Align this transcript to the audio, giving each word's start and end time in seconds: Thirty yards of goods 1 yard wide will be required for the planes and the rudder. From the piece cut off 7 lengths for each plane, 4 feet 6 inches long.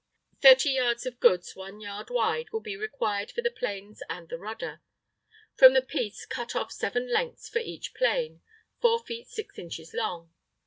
Thirty 0.41 0.71
yards 0.71 1.05
of 1.05 1.19
goods 1.19 1.55
1 1.55 1.79
yard 1.79 2.09
wide 2.09 2.49
will 2.49 2.59
be 2.59 2.75
required 2.75 3.31
for 3.31 3.43
the 3.43 3.51
planes 3.51 4.01
and 4.09 4.29
the 4.29 4.39
rudder. 4.39 4.81
From 5.53 5.73
the 5.73 5.81
piece 5.83 6.25
cut 6.25 6.55
off 6.55 6.71
7 6.71 7.13
lengths 7.13 7.47
for 7.47 7.59
each 7.59 7.93
plane, 7.93 8.41
4 8.81 9.03
feet 9.03 9.27
6 9.27 9.59
inches 9.59 9.93
long. 9.93 10.33